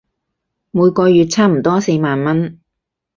[0.71, 2.59] 每個月差唔多四萬文